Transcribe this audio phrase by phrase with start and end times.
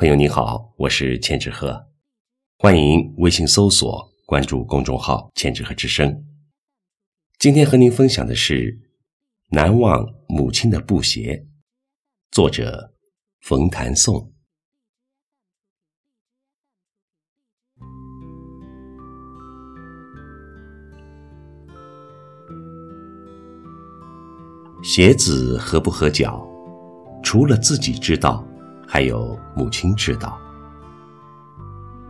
[0.00, 1.86] 朋友你好，我是千纸鹤，
[2.56, 6.24] 欢迎微信搜索关注公众号“千纸鹤之声”。
[7.38, 8.72] 今天和您分享的是
[9.50, 11.36] 《难忘母亲的布鞋》，
[12.30, 12.94] 作者
[13.42, 14.32] 冯谭颂。
[24.82, 26.48] 鞋子合不合脚，
[27.22, 28.42] 除了自己知道。
[28.92, 30.36] 还有母亲知道，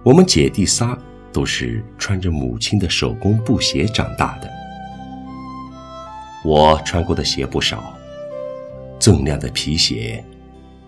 [0.02, 0.96] 我们姐弟仨
[1.30, 4.50] 都是穿着母亲的手工布鞋长大的。
[6.42, 7.92] 我穿过的鞋不少，
[8.98, 10.24] 锃亮的皮鞋、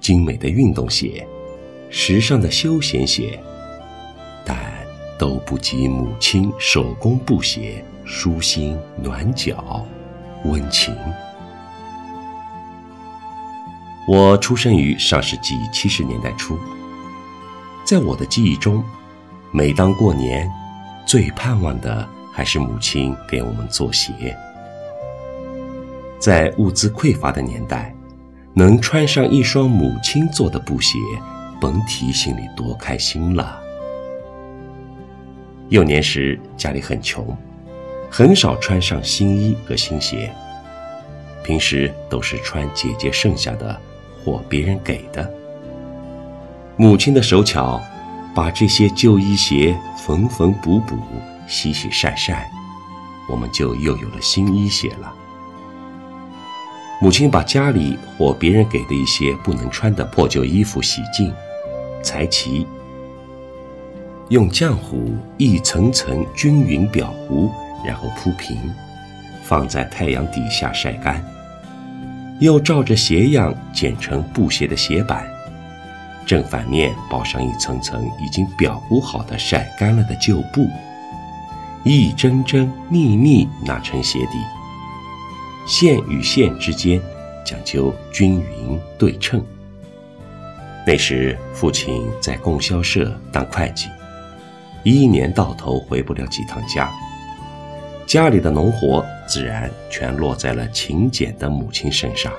[0.00, 1.28] 精美的运动鞋、
[1.90, 3.38] 时尚的休闲鞋，
[4.46, 4.56] 但
[5.18, 9.86] 都不及母亲手工布鞋舒心、暖脚、
[10.46, 10.96] 温情。
[14.06, 16.58] 我出生于上世纪七十年代初，
[17.84, 18.82] 在我的记忆中，
[19.52, 20.50] 每当过年，
[21.06, 24.36] 最盼望的还是母亲给我们做鞋。
[26.18, 27.94] 在物资匮乏的年代，
[28.54, 30.98] 能穿上一双母亲做的布鞋，
[31.60, 33.60] 甭提心里多开心了。
[35.68, 37.36] 幼年时家里很穷，
[38.10, 40.34] 很少穿上新衣和新鞋，
[41.44, 43.80] 平时都是穿姐姐剩下的。
[44.24, 45.28] 或别人给的，
[46.76, 47.80] 母亲的手巧，
[48.34, 50.96] 把这些旧衣鞋缝缝补补、
[51.46, 52.50] 洗洗晒晒，
[53.28, 55.12] 我们就又有了新衣鞋了。
[57.00, 61.34] 母亲把家里或别人给的一些不能穿的破旧衣服洗净、
[62.00, 62.64] 裁齐，
[64.28, 67.50] 用浆糊一层层均匀裱糊，
[67.84, 68.56] 然后铺平，
[69.42, 71.20] 放在太阳底下晒干。
[72.40, 75.24] 又照着鞋样剪成布鞋的鞋板，
[76.26, 80.68] 正反面包上一层层已经裱糊好的晒干了的旧布，
[81.84, 84.38] 一针针密密拿成鞋底，
[85.66, 87.00] 线与线之间
[87.44, 89.44] 讲究均匀对称。
[90.84, 93.88] 那时父亲在供销社当会计，
[94.82, 96.90] 一年到头回不了几趟家。
[98.04, 102.30] 家里的农活自然全落在了勤俭的母亲身上。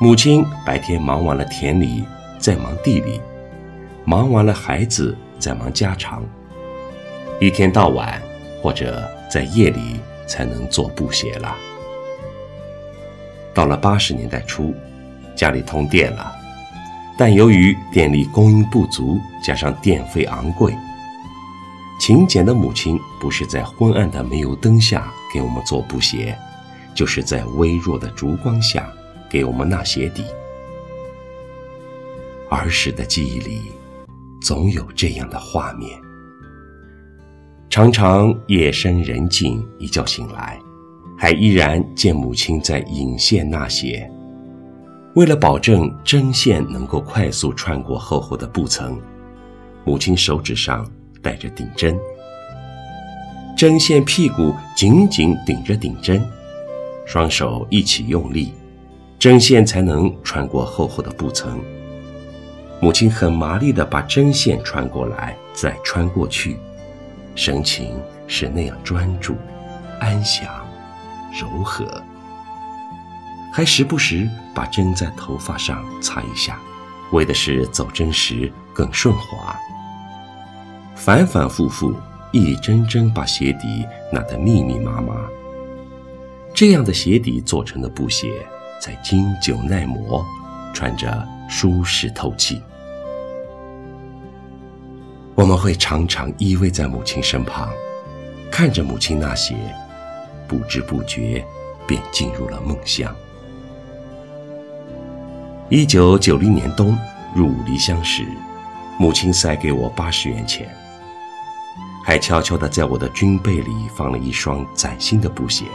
[0.00, 2.04] 母亲白天忙完了田里，
[2.38, 3.20] 再忙地里，
[4.04, 6.24] 忙完了孩子，再忙家常，
[7.40, 8.22] 一天到晚
[8.62, 11.52] 或者在夜里才能做布鞋了。
[13.52, 14.72] 到了八十年代初，
[15.34, 16.32] 家里通电了，
[17.18, 20.72] 但由于电力供应不足，加上电费昂贵。
[21.98, 26.36] 勤俭的母亲不是在昏暗的煤油灯下给我们做布鞋，
[26.94, 28.88] 就是在微弱的烛光下
[29.28, 30.24] 给我们纳鞋底。
[32.48, 33.72] 儿时的记忆里，
[34.40, 36.00] 总有这样的画面：
[37.68, 40.58] 常常夜深人静，一觉醒来，
[41.18, 44.10] 还依然见母亲在引线纳鞋。
[45.14, 48.98] 为了保证针线能够快速穿过厚厚的布层，
[49.84, 50.88] 母亲手指上。
[51.28, 51.94] 带着顶针，
[53.54, 56.26] 针线屁股紧紧顶着顶针，
[57.04, 58.54] 双手一起用力，
[59.18, 61.60] 针线才能穿过厚厚的布层。
[62.80, 66.56] 母亲很麻利地把针线穿过来，再穿过去，
[67.34, 67.94] 神情
[68.26, 69.36] 是那样专注、
[70.00, 70.48] 安详、
[71.38, 72.02] 柔和，
[73.52, 76.58] 还时不时把针在头发上擦一下，
[77.12, 79.54] 为的是走针时更顺滑。
[80.98, 81.94] 反反复复，
[82.32, 85.14] 一针针把鞋底纳得密密麻麻。
[86.52, 88.28] 这样的鞋底做成的布鞋，
[88.80, 90.26] 才经久耐磨，
[90.74, 92.60] 穿着舒适透气。
[95.36, 97.70] 我们会常常依偎在母亲身旁，
[98.50, 99.54] 看着母亲纳鞋，
[100.48, 101.46] 不知不觉
[101.86, 103.14] 便进入了梦乡。
[105.68, 106.98] 一九九零年冬
[107.36, 108.26] 入伍离乡时，
[108.98, 110.68] 母亲塞给我八十元钱。
[112.08, 115.66] 还悄悄地在我的军被里放了一双崭新的布鞋。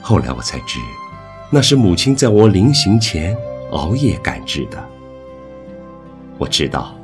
[0.00, 0.78] 后来我才知，
[1.50, 3.36] 那是母亲在我临行前
[3.72, 4.82] 熬夜赶制的。
[6.38, 6.96] 我知道，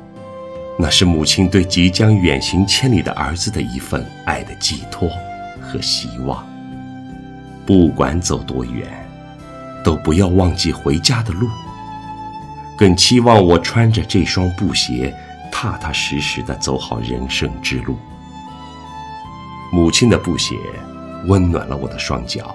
[0.79, 5.07] 那是母亲对即将远行千里的儿子的一份爱的寄托
[5.61, 6.43] 和希望。
[7.67, 8.89] 不管走多远，
[9.83, 11.47] 都不要忘记回家的路。
[12.75, 15.13] 更期望我穿着这双布鞋。
[15.53, 17.95] 踏踏实实地走好人生之路。
[19.71, 20.55] 母亲的布鞋
[21.27, 22.53] 温暖了我的双脚，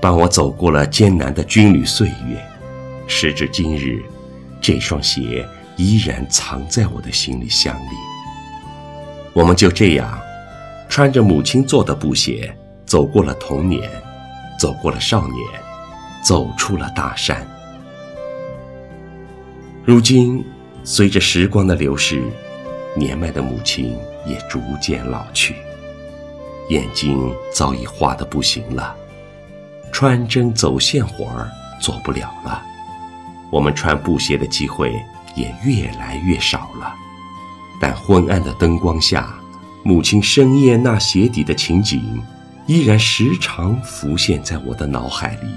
[0.00, 2.42] 伴我走过了艰难的军旅岁月。
[3.06, 4.02] 时至今日，
[4.58, 5.46] 这双鞋
[5.76, 7.96] 依然藏在我的行李箱里。
[9.34, 10.18] 我们就这样，
[10.88, 12.56] 穿着母亲做的布鞋，
[12.86, 13.88] 走过了童年，
[14.58, 15.46] 走过了少年，
[16.22, 17.46] 走出了大山。
[19.84, 20.44] 如今，
[20.90, 22.22] 随着时光的流逝，
[22.96, 23.94] 年迈的母亲
[24.24, 25.54] 也逐渐老去，
[26.70, 28.96] 眼睛早已花得不行了，
[29.92, 31.46] 穿针走线活儿
[31.78, 32.62] 做不了了，
[33.50, 34.98] 我们穿布鞋的机会
[35.36, 36.94] 也越来越少了。
[37.78, 39.38] 但昏暗的灯光下，
[39.84, 42.00] 母亲深夜纳鞋底的情景，
[42.66, 45.48] 依然时常浮现在我的脑海里。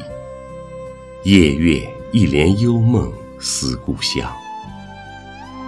[1.23, 4.29] 夜月一帘幽梦思故乡，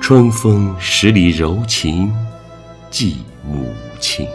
[0.04, 2.14] 春风十里柔情
[2.92, 4.28] 寄母亲。